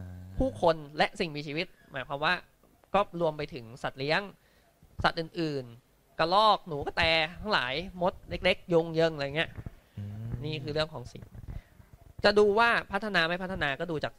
[0.01, 2.35] อ่าผู้คนและสิ่งมีชีวิต หมายความว่า
[2.95, 4.21] ก็รวมไปถึงสัตว์เลี้ยง
[5.05, 5.86] สัตว์อื่นๆ
[6.19, 7.03] กระรอกหนูกระแต
[7.41, 9.51] ทั้งหลายมดเล็ก ๆยุงเยิงอะไรเงี้ย
[9.99, 11.25] อืมนี่คือเรื่องของสิ่ง
[12.25, 14.13] จะดูว่าพัฒนาไม่พัฒนาก็ดูจาก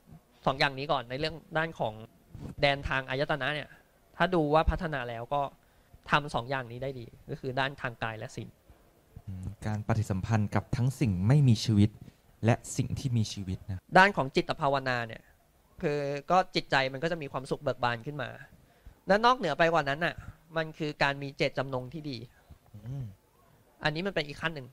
[0.45, 1.93] สองอย่างนี้ก่อนในเรื่องด้านของ
[2.61, 3.69] แดนทางอายตนะเนี่ย
[4.17, 5.41] ถ้าดูว่าพัฒนาแล้วก็
[6.11, 8.47] ทำสองอย่างนี้ได้ดี ก็คือด้านทางกายและสิ่ง
[9.27, 11.89] อืมการปฏิสัมพันธ์กับทั้งสิ่งไม่มีชีวิต
[12.45, 15.21] และสิ่งที่มีชีวิตนะด้านของจิตภาวนาเนี่ย
[15.81, 15.99] คือ
[16.31, 18.29] ก็จิตใจมันก็จะมีความสุขเบิกบานขึ้นมา
[19.07, 20.15] และนอกเหนือไปกว่านั้นน่ะ
[20.55, 22.17] มันคือการมีเจตจำนงที่ดี
[22.75, 23.05] อืม
[23.83, 24.67] อันนี้มันเป็นอีกขั้นหนึ่ง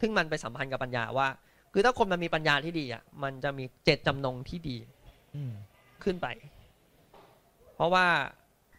[0.00, 1.28] ซึ่งมันไปสัมพันธ์กับปัญญาว่า
[1.72, 4.76] คือถ้าคนมันมีปัญญาที่ดีอะ มันจะมีเจตจำนงที่ดี
[5.36, 5.52] อืม
[6.04, 6.28] ขึ้นไป
[7.74, 8.06] เพราะว่า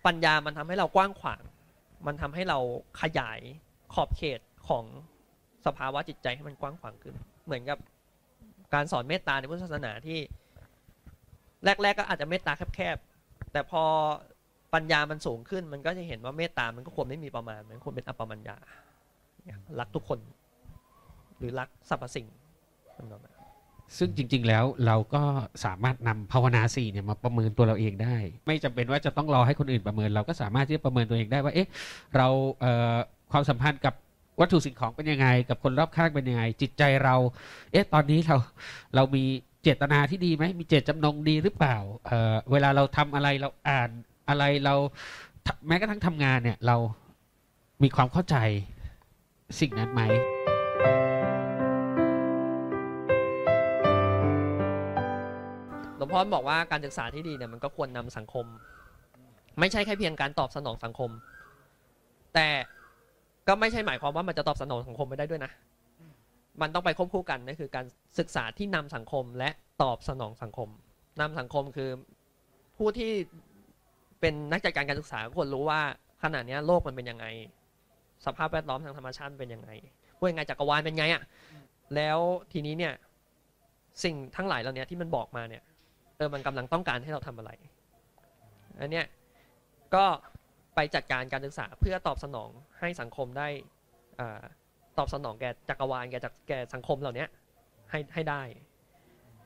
[0.06, 1.42] ปัญญามันทำให้เรากว้างขวาง
[2.08, 2.60] มันทำให้เรา
[3.02, 3.40] ขยาย
[3.94, 4.86] ขอบเขตของ
[5.66, 7.16] สภาวะจิตใจให้มันกว้างขวางขึ้น
[7.46, 7.78] เหมือนกับ
[8.74, 10.20] การสอนเมตตาในพุทธศาสนาที่
[11.66, 13.84] แรก ๆ ก็อาจจะเมตตาแคบๆ แต่พอ
[14.76, 18.56] ปัญญามันสูงขึ้น มันก็จะเห็นว่าเมตตามันก็ควรไม่มีประมาณ มันควรเป็นอัปปมัญญา
[19.80, 20.20] รักทุกคน
[21.38, 22.28] หรือรักสรรพสิ่ง
[23.98, 25.24] ซึ่งจริง ๆ แล้วเราก็
[25.66, 31.70] สามารถนำภาวนาสี่เนี่ยมาประเมินตัวเราเองได้ ไม่จำเป็นว่าจะต้องรอให้คนอื่นประเมิน เราก็สามารถที่จะประเมินตัวเองได้ว่า เอ๊ะ
[32.16, 32.28] เรา
[32.60, 33.94] เความสัมพันธ์กับ
[34.40, 37.16] วัตถุสิ่งของเป็นยังไง กับคนรอบข้างเป็นยังไง จิตใจเรา
[37.72, 38.38] เอ๊ะ ตอนนี้เรา
[38.96, 39.24] เรามี
[39.64, 43.90] เจตนาที่ดีไหมมีเจตจำนงดีหรือเปล่าเเวลาเราทำอะไรเราอ่าน
[44.30, 44.76] อะไรเรา
[45.68, 46.76] แม้กระทั่งทำงานเนี่ยเรา
[47.84, 48.36] มีความเข้าใจ
[49.60, 50.02] สิ่งนั้นไหม
[55.98, 58.46] หลวงพ่อบอกว่าการศึกษาที่ดีเนี่ยมันก็ควรนำสังคม
[59.60, 61.12] ไม่ใช่แค่เพียงการตอบสนองสังคม
[62.34, 62.48] แต่
[63.48, 65.52] ก็ไม่ใช่หมายความว่ามันจะตอบสนองสังคมไม่ได้ด้วยนะ
[66.62, 67.86] มันต้องไปควบคู่กันนั่นคือการ
[68.20, 69.50] ศึกษาที่นำสังคมและ
[69.82, 70.70] ตอบสนองสังคม
[71.22, 71.90] นำสังคมคือ
[72.78, 73.12] ผู้ที่
[74.26, 75.82] เป็นนักจัดการการศึกษาควรรู้ว่า
[76.24, 77.26] ขณะนี้โลกมันเป็นยังไง
[78.26, 79.70] สภาพแวดล้อมทางธรรมชาติเป็นยังไง
[80.18, 81.22] พูดยังไงจักรวาลเป็นไงอะ่ะ
[81.96, 82.20] แล้ว
[82.52, 82.94] ทีนี้เนี่ย
[84.04, 85.64] สิ่งทั้งหลายเหล่านี้ที่มันบอกมาเนี่ย
[86.18, 87.52] เออมันกำลังต้องการให้เราทำอะไร
[88.80, 89.06] อันเนี้ย
[89.96, 90.06] ก็
[90.76, 93.48] ไปจัดการการศึกษาเพื่อตอบสนองให้สังคมได้
[94.20, 94.22] อ
[94.98, 97.26] ตอบสนองแก่จักรวาลแก่จักแก่สังคมเหล่านี้
[97.90, 98.42] ให้ให้ได้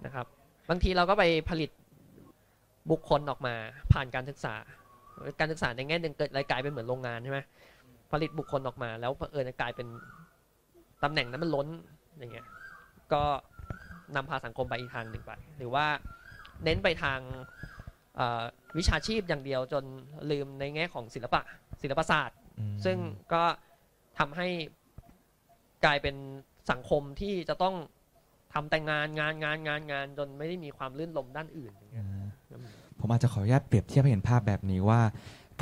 [0.06, 0.26] นะครับ
[0.70, 1.70] บางทีเราก็ไปผลิต
[2.92, 3.56] บุคคลออกมา
[3.94, 4.56] ผ่านการศึกษา
[5.40, 7.40] การศึกษาในแง่หนึ่งเกิดรายกลายเป็นเหมือนโรงงานใช่ไหม
[8.12, 9.88] ผลิตบุคคลออกมา แล้วเผอิญกลายเป็น
[11.04, 11.68] ตำแหน่งนั้นมันล้น
[12.18, 12.48] อย่างเงี้ย
[13.14, 13.24] ก็
[14.16, 15.86] นำพาสังคมไปอีกทางหนึ่งไป หรือว่า
[16.64, 17.20] เน้นไปทาง
[18.16, 18.44] เอ่อ
[18.78, 19.84] วิชาชีพอย่างเดียวจน
[20.32, 21.42] ลืมในแง่ของศิลปะ
[21.82, 22.98] ศิลปศาสตร์อืมซึ่ง
[23.34, 23.44] ก็
[24.20, 24.48] ทำให้
[25.86, 26.16] กลายเป็น
[26.72, 27.76] สังคมที่จะต้อง
[28.54, 32.19] ทำแต่งานงานงานงานงานจนไม่ได้มีความลื่นลมด้านอื่นอย่างเงี้ยอ่า
[33.00, 35.02] ผมอาจจะขออนุญาตเปรียบเทียบให้เห็นภาพแบบนี้ว่า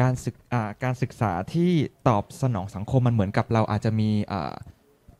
[0.01, 0.35] การศึก
[0.83, 1.71] การศึกษาที่
[2.07, 4.09] ตอบสนองสังคมมันเหมือนกับเราอาจจะมี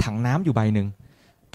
[0.04, 0.88] ถังน้ำอยู่ใบหนึ่ง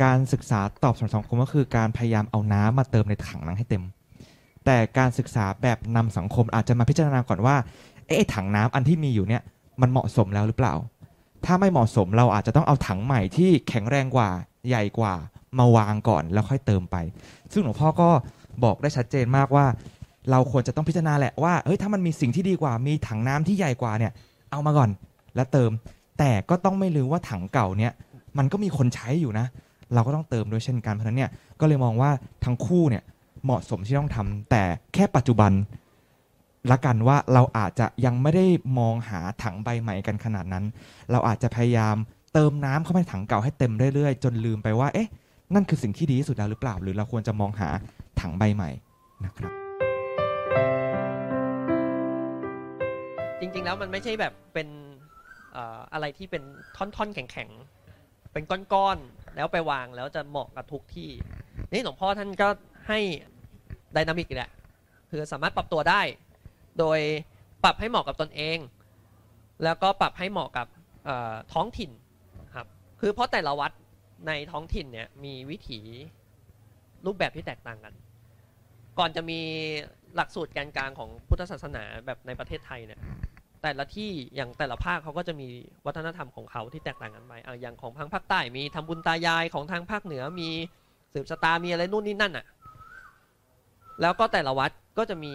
[0.02, 3.84] การศึกษาตอบสนองสังคมก็คือการพยายามเอาน้ำมาเติมในถังนั้นให้เต็ม
[4.64, 7.56] แต่การศึกษาแบบนำสังคมอาจจะมาพิจารณาก่อนว่า
[8.06, 9.42] เอ๊ะไอ้ถังน้ำอันที่มีอยู่เนี่ย
[9.80, 10.74] มันเหมาะสมแล้วหรือเปล่า
[11.44, 14.30] ถ้าไม่เหมาะสมเราอาจจะต้องเอาถังใหม่ที่แข็งแรงกว่า
[14.68, 15.14] ใหญ่กว่า
[15.58, 16.96] มาวางก่อนแล้วค่อยเติมไป
[17.52, 18.10] ซึ่งหลวงพ่อก็
[18.64, 19.66] บอกได้ชัดเจนมากว่า
[20.30, 24.12] เราควรจะต้องพิจารณาแหละว่าเฮ้ยถ้ามันมีสิ่งที่ดีกว่ามีถังน้ำที่ใหญ่กว่าเนี่ย
[24.50, 24.90] เอามาก่อน
[25.36, 25.70] แล้วเติม
[26.18, 27.92] แต่ก็ต้องไม่ลืมว่าถังเก่าเนี่ย
[28.38, 29.46] มันก็มีคนใช้อยู่นะ
[29.94, 31.30] เราก็ต้องเติมด้วยเช่นกันเพราะนั้นเนี่ย
[31.60, 32.10] ก็เลยมองว่า
[32.44, 33.02] ทั้งคู่เนี่ย
[33.44, 34.62] เหมาะสมที่ต้องทำแต่
[34.94, 35.52] แค่ปัจจุบัน
[36.70, 38.46] ละกันว่าเราอาจจะยังไม่ได้
[38.78, 40.64] มองหาถังใบใหม่กันขนาดนั้น
[41.10, 41.96] เราอาจจะพยายาม
[42.32, 45.08] เติมน้ำเข้าไปถังเก่าให้เต็มเรื่อยๆ จนลืมไปว่าเอ๊ะ
[45.54, 47.68] นั่นคือสิ่งที่ดีที่สุดแล้วหรือเปล่า หรือเราควรจะมองหา
[48.20, 48.70] ถังใบใหม่
[49.24, 49.61] นะครับ
[53.42, 54.68] จริง ๆ แล้วมันไม่ใช่แบบเป็น
[55.92, 56.42] อะไรที่เป็น
[56.76, 61.10] ท่อนๆแข็งๆ เป็นก้อนๆ แล้วไปวางแล้วจะเหมาะกับทุกที่
[61.72, 62.48] นี่หลวงพ่อท่านก็
[62.88, 62.98] ให้
[63.92, 64.50] ไดนามิกแหละ
[65.10, 66.02] คือสามารถปรับตัวได้
[66.78, 67.00] โดย
[67.64, 68.58] ปรับให้เหมาะกับตนเอง
[69.64, 70.66] แล้วก็ปรับให้เหมาะกับ
[71.52, 71.90] ท้องถิ่น
[72.54, 72.66] ครับ
[73.00, 73.72] คือเพราะแต่ละวัด
[74.28, 75.80] ในท้องถิ่นเนี่ยมีวิถี
[77.06, 77.94] รูปแบบที่แตกต่างกัน
[78.98, 79.40] ก่อนจะมี
[80.16, 83.00] หลักสูตรแกนกลางของพุทธศาสนาแบบในประเทศไทยเนี่ย
[83.62, 85.48] แต่ละที่อย่างแต่ละภาคเขาก็จะมี
[85.86, 90.48] วัฒนธรรมของเขาที่แตกต่างกันไปอะอย่างของทางภาคใต้มีทำบุญตายายของทางภาคเหนือมี
[91.12, 92.46] สืบชะตามีอะไรนู่นนี่นั่นอะ
[94.00, 95.32] แล้วก็แต่ละวัดก็จะมี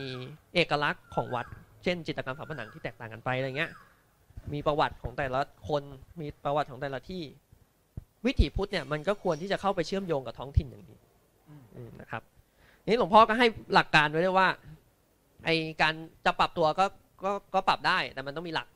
[0.53, 1.45] เอกลักษณ์ของวัด
[1.83, 3.71] เช่น จิตรกรรมฝาผนังที่แตกต่างกันไปอะไรเงี้ย
[4.53, 5.81] มีประวัติของแต่ละคน
[6.21, 7.23] มีประวัติของแต่ละที่
[8.25, 10.99] วิถีพุทธเนี่ยมันก็ควรที่จะเข้าไปเชื่อมโยงกับท้องถิ่นอย่างนี้
[11.75, 12.21] อืมนะครับ
[12.85, 14.47] นี่หลวงพ่อก็ให้หลักการไว้ด้วยว่า
[15.45, 15.49] ไอ
[15.81, 15.93] การ
[16.25, 16.85] จะปรับตัวก็
[17.23, 18.67] ก็ก็ปรับได้แต่มันต้องมีหลัก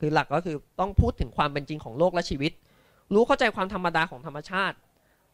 [0.00, 2.52] คือหลักก็คือต้องพูดถึงความเป็นจริงของโลกและชีวิต
[3.14, 4.76] รู้เข้าใจความธรรมดาของธรรมชาติ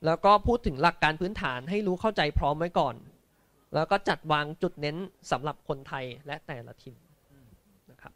[0.07, 2.95] แล้วก็พูดถึงหลักการพื้นฐานให้รู้เข้าใจพร้อมไว้ก่อน
[3.75, 4.97] แล้วก็จัดวางจุดเน้น
[5.31, 6.95] สำหรับคนไทยและแต่ละถิ่
[7.91, 8.12] นะครับ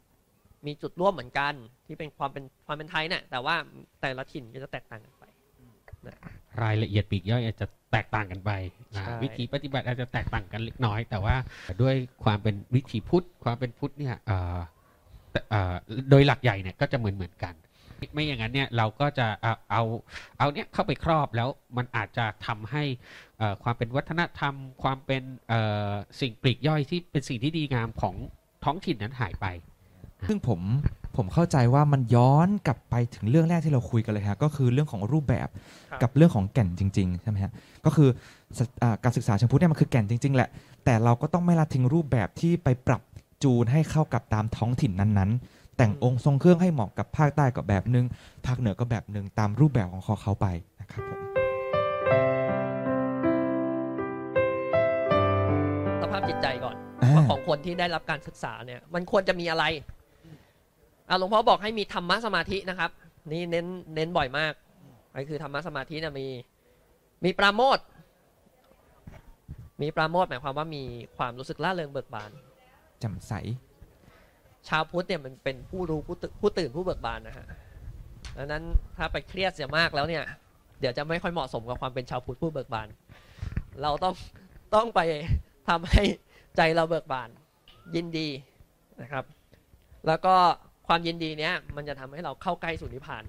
[0.65, 1.53] มีจุดร่วมเหมือนกัน
[1.85, 3.55] ที่เป็นความเป็นความเป็นไทยเนี่ยแต่ว่า
[4.01, 5.23] แต่ละถิ่นก็จะแตกต่างกันไป
[6.63, 8.51] รายละเอียดปลีกย่อยอาจจะแตกต่างกันไป
[8.95, 11.35] นะใช่วิธีปฏิบัติอาจจะแตกต่างกันเล็กน้อย แต่ว่า
[11.81, 14.57] ด้วยความเป็นวิถีพุทธความเป็นพุทธเนี่ยเอ่อ
[15.49, 15.73] เอ่อ
[16.09, 17.53] โดยหลักใหญ่เนี่ยก็จะเหมือนเหมือนกัน
[18.13, 19.83] ไม่อย่างนั้นเนี่ยเราก็จะเอาเอา
[20.37, 22.83] เอาเนี่ยเข้าไปครอบแล้วมันอาจจะทำให้
[23.37, 28.15] เอ่อความเป็นวัฒนธรรม ความเป็นเอ่อสิ่งปลีกย่อยที่เป็นสิ่งที่ดีงามของ
[28.63, 29.45] ท้องถิ่นนั้นหายไป
[30.27, 30.61] ซึ่งผม
[31.17, 35.47] ผมเข้าใจว่ามันย้อนกลับไปถึงเรื่องแรกที่เราคุยกันเลยฮะก็คือเรื่องของรูปแบบ
[35.91, 37.51] ครับกับเรื่องของแก่นจริงๆใช่ไหมฮะ
[37.85, 38.09] ก็คือ
[38.57, 40.49] สอ่าการศึกษาเชิงพุทธเนี่ยมันคือแก่นจริง ๆ แหละ
[40.85, 43.01] แต่เราก็ต้องไม่ละทิ้งรูปแบบที่ไปปรับ
[43.43, 48.05] จูนให้เข้ากับตามท้องถิ่นนั้นๆ แต่งองค์ทรงเครื่องให้เหมาะกับภาคใต้ก็แบบนึง
[48.45, 50.47] ภาคเหนือก็แบบนึงตามรูปแบบของเขาเขาไป
[50.81, 51.19] นะครับผม
[56.43, 59.85] ใจก่อนอ่าว่าของคนที่ได้รับการศึกษาเนี่ยมันควรจะมีอะไรอะ
[61.19, 62.91] หลวงพ่อบอกให้มีธรรมะสมาธินะครับ
[63.31, 64.53] นี่เน้นเน้นบ่อยมาก
[65.15, 66.27] ก็คือธรรมะสมาธิเนี่ยมี
[67.25, 67.85] มีปราโมทย์
[69.81, 70.83] มีปราโมทย์หมายความว่ามี
[71.17, 72.31] ความรู้สึกล่าเริงเบิกบาน
[72.99, 73.33] แจ่มใส
[74.67, 77.45] ชาวพุทธเนี่ยมันเป็นผู้รู้ผู้ตื่นผู้ตื่นผู้เบิกบานนะฮะ
[78.37, 78.63] ดังนั้น
[78.97, 80.23] ถ้าไปเครียดเสียมากแล้วเนี่ย
[80.79, 82.87] เดี๋ยวจะไม่ค่อยเหมาะสมกับความเป็นชาวพุทธผู้เบิกบาน
[83.81, 84.13] เราต้อง
[84.75, 84.99] ต้องไป
[85.67, 86.03] ทำให้
[86.57, 87.29] ใจเราเบิกบาน
[87.95, 88.27] ยินดี
[89.01, 89.25] นะครับ
[90.07, 90.35] แล้วก็
[90.93, 93.23] ความยินดีเนี้ยมันจะทำให้เราเข้าใกล้สู่นิพาน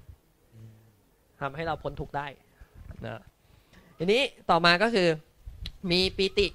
[1.41, 2.27] ทำให้เราพ้นทุกข์ได้
[3.05, 3.21] นะ
[3.97, 5.07] ทีนี้ต่อมาก็คือ
[5.91, 6.47] มีปีติ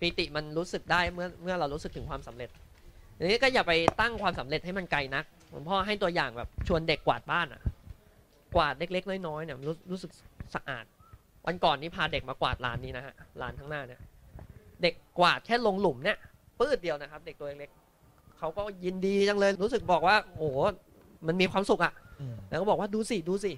[0.00, 2.50] ปีติมันรู้สึกได้เมื่อเมื่อเรารู้สึกถึงความสำเร็จ
[3.18, 7.62] ทีนี้ก็อย่าไปตั้งความสำเร็จให้มันไกลนักหลวงพ่อให้ตัวอย่างแบบชวนเด็กกวาดบ้านอะ
[8.54, 10.10] กวาดเล็กๆน้อยๆเนี่ยรู้รู้สึก
[10.54, 10.84] สะอาด
[11.46, 14.00] วันก่อนนี้พาเด็กมากวาดลานนี้นะฮะลานข้างหน้าเนี่ย
[14.82, 16.18] เด็กกวาดแค่ลงหลุมเนี่ย
[16.58, 17.70] ปื้ดเดียวนะครับ เด็กตัวเล็ก
[18.44, 20.44] เขาก็ยินดีจังเลยรู้สึกบอกว่า โอ้โห
[21.26, 21.92] มันมีความสุขอะ
[22.48, 23.52] แล้วก็บอกว่าดูสิดูสิ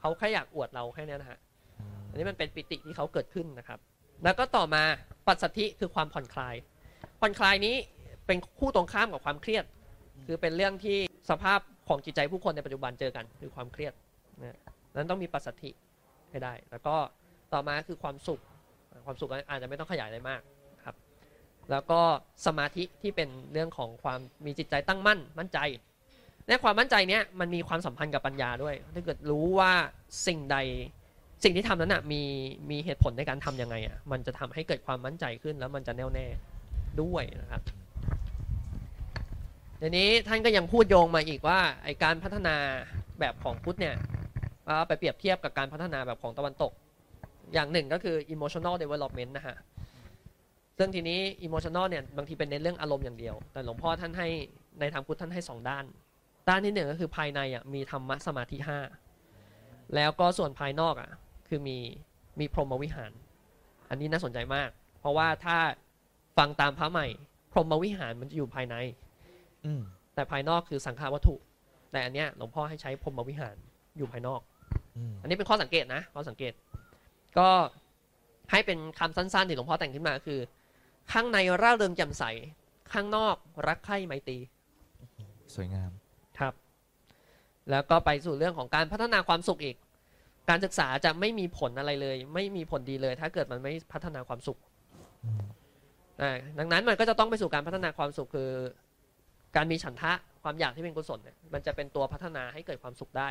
[0.00, 1.38] เขาแค่อยากอวดเราแค่เนี้ยนะฮะ
[2.08, 3.78] อันนี้มันเป็นปิติที่เขาเกิดขึ้นนะครับ
[4.24, 4.82] แล้วก็ต่อมา
[5.26, 6.54] ปัสสัทธิคือความผ่อนคลาย
[7.20, 7.76] ผ่อนคลายนี้
[8.26, 9.64] เป็นคู่ตรงข้ามกับความเครียด
[10.26, 10.98] คือเป็นเรื่องที่
[11.30, 13.92] สภาพของจิตใจผู้คนในปัจจุบันเจอกันคือความเครียด
[14.40, 14.58] นะ
[14.94, 15.70] นั้นต้องมีปัสสัทธิ
[16.30, 16.94] ให้ได้ แล้วก็
[17.52, 18.40] ต่อมาคือความสุข
[19.06, 20.61] ความสุขอาจจะไม่ต้องขยายอะไรมากครับ
[21.70, 22.00] แล้วก็
[22.46, 25.58] สมาธิที่เป็นเรื่องของความมีจิตใจตั้งมั่นมั่นใจ
[26.46, 29.72] ในความมั่นใจเนี้ยมันมีความสัมพันธ์กับปัญญาด้วย ถ้าเกิดรู้ว่า
[30.26, 30.56] สิ่งใด
[31.44, 32.22] สิ่งที่ทำนั้นนะมี
[32.70, 36.26] มีเหตุผลในการทํำยังไงอะมันจะทำให้เกิดความมั่นใจขึ้นแล้วมันจะแน่วแน่
[37.02, 37.62] ด้วยนะครับ
[39.80, 42.56] ทีนี้ท่านก็ยังพูดโยงมาอีกว่าไอการพัฒนา
[43.20, 43.96] แบบของพุทธเนี่ย
[44.66, 46.72] เอาไปเปรียบเทียบกับการพัฒนาแบบของตะวันตก
[47.54, 49.56] อย่างหนึ่งก็คือ emotional development นะฮะ
[50.78, 54.28] ซึ่งทีนี้ emotional เนี่ยบางทีเป็นในเรื่องอารมณ์อย่างเดียว แต่หลวงพ่อท่านให้
[54.80, 55.84] ในทางพุทธท่านให้สองด้าน
[56.48, 58.78] ด้านที่หนึ่งก็คือภายในอะมีธรรมะสมาธิห้า
[59.94, 61.10] แล้วก็ส่วนภายนอกอะ
[61.48, 61.78] คือมี
[62.40, 63.12] มีพรหมวิหาร
[63.88, 65.56] อันนี้น่าสนใจมาก เพราะว่าถ้า
[66.38, 67.06] ฟังตามพระใหม่
[67.52, 68.76] พรหมวิหารมันจะอยู่ภายใน
[69.66, 69.82] อืม
[70.14, 71.34] แต่ภายนอกคือสังขารวัตถุ
[71.92, 73.56] แต่อันเนี้ยหลวงพ่อให้ใช้พรหมวิหาร
[73.96, 74.40] อยู่ภายนอก
[74.96, 76.52] อืมอันนี้เป็นข้อสังเกตนะข้อสังเกต
[77.38, 77.48] ก็
[78.50, 80.38] ให้เป็นคำสั้นๆที่หลวงพ่อแต่งขึ้นมาคือ
[81.12, 82.24] ข้างในร่าเริงแจ่มใส
[82.92, 83.36] ข้างนอก
[83.68, 84.38] รักใคร่ไมตรี
[85.54, 85.90] สวยงาม
[86.38, 86.54] ครับ
[87.70, 89.76] แล้วก็ไปสู่เรื่องของการพัฒนาความสุขอีก
[90.48, 94.58] การศึกษาจะไม่มีผลอะไรเลย ไม่มีผลดีเลย ถ้าเกิดมันไม่พัฒนาความสุข
[95.24, 95.44] อืม
[96.22, 98.50] อ่าดังนั้นมันก็จะต้องไปสู่การพัฒนาความสุขคือ
[99.56, 100.12] การมีฉันทะ
[100.42, 103.28] ความอยากที่เป็นกุศลเนี่ยมันจะเป็นตัวพัฒนาให้เกิดความสุขได้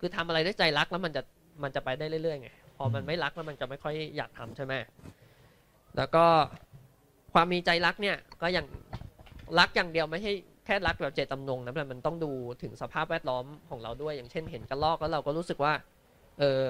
[0.00, 1.22] คือทำอะไรด้วยใจรักแล้วมันจะ
[1.62, 4.74] มันจะไปได้เรื่อยๆไงพอมันไม่รักแล้วมันจะไม่ค่อยอยากทำใช่ไหม
[5.96, 6.24] แล้วก็
[7.34, 8.66] ความมีใจรักเนี่ยก็อย่าง
[9.58, 10.32] รักอย่างเดียวไม่ใช่
[10.66, 12.30] แค่รักแบบเจตจำนงนะแต่มันต้องดู
[12.62, 15.72] ถึงสภาพแวดล้อมของเราด้วย อย่างเช่น เห็นกระรอกแล้วเราก็รู้สึกว่า
[16.38, 16.62] เออ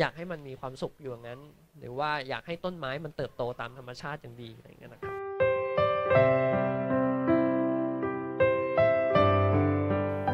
[0.00, 1.40] อยากให้มันมีความสุขอยู่อย่างนั้น
[1.78, 5.12] หรือว่าอยากให้ต้นไม้มันเติบโตตามธรรมชาติอย่างดีอะไรอย่างเงี้ยนะครับ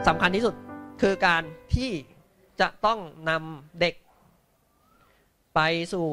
[0.09, 0.55] สำคัญที่สุด
[1.03, 1.43] คือการ
[1.75, 1.91] ที่
[2.61, 2.99] จะต้อง
[3.31, 3.95] นำเด็ก
[5.55, 5.61] ไป
[5.93, 6.07] สู่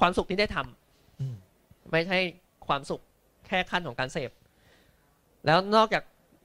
[0.00, 1.34] ความสุขที่ได้ทำอืม
[1.90, 2.18] ไม่ใช่
[2.68, 3.02] ความสุข
[3.46, 4.30] แค่ขั้นของการเสพ
[5.46, 6.04] แล้วนอกจาก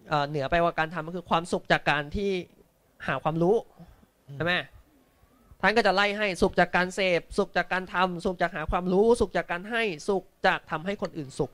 [0.10, 2.32] เอ่อเหนือไปกว่าการทำก็คือความสุขจากการที่
[3.08, 3.56] หาความรู้
[4.36, 4.54] ใช่ไหม
[5.62, 11.52] ท่านก็จะไล่ให้สุขจากการเสพ สุขจากการทำสุขจากหาความรู้ สุขจากการให้สุขจากทำให้คนอื่นสุข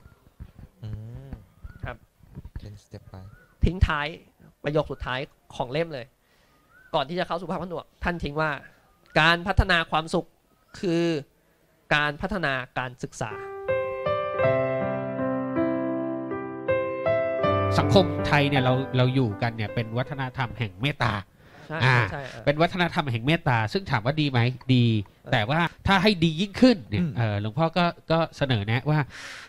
[0.82, 0.88] อื
[1.28, 1.30] ม
[1.84, 1.96] ครับ
[2.60, 3.14] เป็นสเต็ปไป
[3.64, 4.06] ทิ้งท้าย
[4.62, 5.20] ประโยคสุดท้าย
[5.56, 6.06] ของเล่มเลย
[6.94, 8.50] ก่อนที่จะเข้าสู่ภาพผนวก ท่านทิ้งว่า
[9.20, 10.26] การพัฒนาความสุข
[10.80, 11.04] คือ
[11.94, 13.32] การพัฒนาการศึกษา
[17.78, 21.12] สังคมไทยเนี่ยเราเราอยู่กันเนี่ยเป็นวัฒนธรรมแห่งเมตตา
[21.68, 24.40] ใช่อ่าใช่อะเป็นวัฒนธรรมแห่งเมตตา ซึ่งถามว่าดีไหม
[24.74, 24.86] ดี
[25.32, 29.00] แต่ว่าถ้าให้ดียิ่งขึ้นเนี่ยอืมเอ่อหลวงพ่อก็ก็เสนอแนะว่า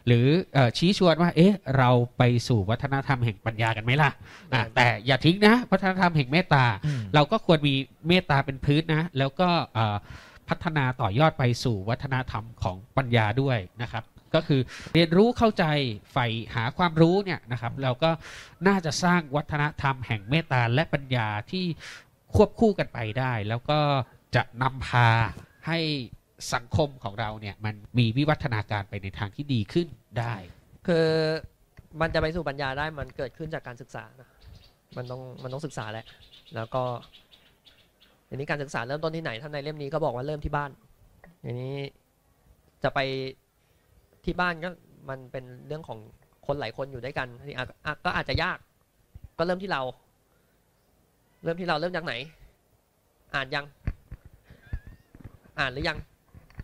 [0.08, 4.12] หรือเอ่อชี้ชวนว่า เอ๊ะ เราไปสู่วัฒนธรรมแห่งปัญญากันไหมล่ะ
[4.54, 7.76] อะแต่อย่าทิ้งนะ วัฒนธรรมแห่งเมตตาอืมเราก็ควรมี
[8.08, 9.96] เมตตาเป็นพื้นนะ แล้วก็เอ่อ
[10.50, 14.04] พัฒนาต่อยอดไปสู่วัฒนธรรมของปัญญาด้วยนะครับ
[14.38, 14.62] ก็คือ
[14.94, 15.66] เรียนรู้เข้าใจ
[16.12, 18.12] ใฝ่หาความรู้เนี่ยนะครับ เราก็
[18.68, 21.66] น่าจะสร้างวัฒนธรรมแห่งเมตตาและปัญญาที่
[22.36, 23.80] ควบคู่กันไปได้ แล้วก็
[24.36, 25.10] จะนำพา
[25.68, 25.80] ให้
[26.54, 29.88] สังคมของเราเนี่ยมันมีวิวัฒนาการไปในทางที่ดีขึ้น
[30.20, 30.36] ได้
[30.88, 31.08] คือ
[32.02, 34.30] มันจะไปสู่ปัญญาได้มันเกิดขึ้นจากการศึกษานะ
[34.98, 36.06] มันต้องมันต้องศึกษาแหละ
[36.56, 36.84] แล้วก็
[38.30, 40.72] ทีนี้การศึกษาเริ่มต้นที่ไหนท่านในเล่มนี้ก็บอกว่าเริ่มที่บ้าน
[41.44, 41.76] ทีนี้
[42.84, 43.00] จะไป
[44.28, 44.70] ที่บ้านก็
[45.10, 46.00] มันเป็นเรื่องของ
[46.48, 48.58] คนหลายคนอยู่ด้วยกันที่อาจอะก็อาจจะยาก
[49.38, 49.82] ก็เริ่มที่เรา
[51.44, 52.14] เริ่มที่เราเริ่มจากไหน
[53.36, 53.66] อ่านยัง
[55.60, 55.98] อ่านหรือยัง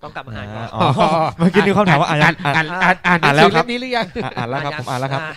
[0.03, 0.89] ต้องกลับมาอ่านก่อนอ๋อ
[1.37, 5.33] เมื่อกี้นึกคำถามว่าอ่านยังอ่านอ่านอ่านอ่านหแล้นัวงสือครัเล่บมนี้หรือยังอะอ่านแล้วครับผมอ่านแล้วครับอะ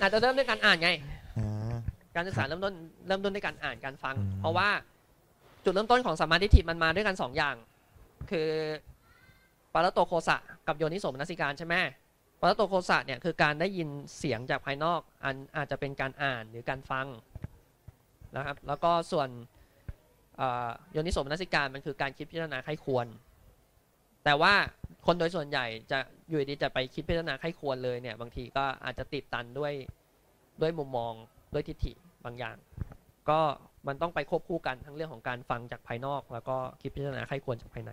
[0.00, 0.90] อาจจะเริ่มด้วยการอ่านไง
[1.38, 1.74] อ่า
[2.14, 2.74] การศึกษาเริ่มต้น
[3.06, 4.68] เริ่มต้นด้วยการอ่านการฟังอืมเพราะว่า
[5.64, 7.54] จุดเริ่มต้นของสัมมาทิฏฐิมันมาด้วยกันสองอย่าง
[8.30, 8.48] คือ
[9.74, 11.74] ปารตโตโคสะกับโยนิโสมนสิการใช่ไหม
[12.40, 17.06] ปารตโตโคสะเนี่ยคือการได้ยินเสียงจากภายนอกอันอาจจะเป็นการอ่านหรือการฟัง
[18.36, 19.28] นะครับ แล้วก็ส่วน
[20.92, 23.06] โยนิโสมนสิการมันคือการคิดพิจารณาไข้ควร
[24.24, 24.54] แต่ว่า
[25.06, 29.72] คนโดยส่วนใหญ่จะอยู่ดีจะไปคิดพิจารณาไข้ควรเลยเนี่ยบางทีก็อาจจะติดตันด้วย
[30.60, 31.12] ด้วยมุมมอง
[31.52, 31.92] ด้วยทิฏฐิ
[32.24, 32.56] บางอย่าง
[33.28, 33.40] ก็
[33.86, 37.92] มันต้องไปควบคู่กันทั้งเรื่องของการฟังจากภายนอก แล้วก็คิดพิจารณาไข้ควรจากภายใน